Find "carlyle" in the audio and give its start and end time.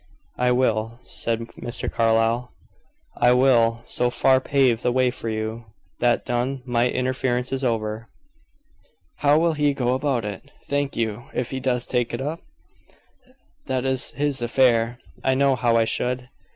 1.91-2.51